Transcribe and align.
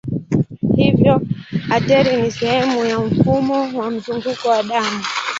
Hivyo 0.75 1.21
ateri 1.75 2.21
ni 2.21 2.31
sehemu 2.31 2.85
ya 2.85 2.99
mfumo 2.99 3.77
wa 3.79 3.91
mzunguko 3.91 4.49
wa 4.49 4.63
damu. 4.63 5.03